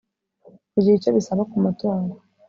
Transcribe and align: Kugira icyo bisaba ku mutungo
Kugira 0.71 0.95
icyo 0.97 1.11
bisaba 1.17 1.41
ku 1.49 1.57
mutungo 1.63 2.15